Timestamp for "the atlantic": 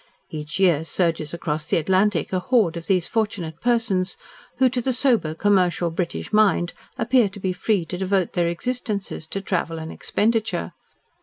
1.67-2.33